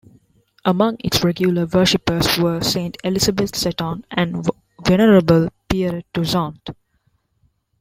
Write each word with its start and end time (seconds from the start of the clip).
Among 0.65 0.97
its 1.03 1.23
regular 1.23 1.67
worshippers 1.67 2.39
were 2.39 2.59
Saint 2.61 2.97
Elizabeth 3.03 3.55
Seton 3.55 4.03
and 4.09 4.43
Venerable 4.83 5.49
Pierre 5.69 6.01
Toussaint. 6.11 6.71